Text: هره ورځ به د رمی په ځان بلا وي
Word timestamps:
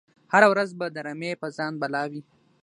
هره 0.33 0.47
ورځ 0.53 0.69
به 0.79 0.85
د 0.89 0.97
رمی 1.05 1.31
په 1.41 1.47
ځان 1.57 1.73
بلا 1.81 2.03
وي 2.11 2.21